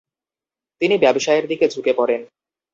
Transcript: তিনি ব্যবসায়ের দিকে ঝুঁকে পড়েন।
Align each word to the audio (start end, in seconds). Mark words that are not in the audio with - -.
তিনি 0.81 0.95
ব্যবসায়ের 0.97 1.45
দিকে 1.47 1.65
ঝুঁকে 1.69 1.93
পড়েন। 1.93 2.21